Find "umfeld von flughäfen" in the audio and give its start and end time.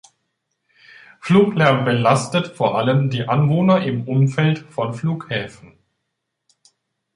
4.07-5.77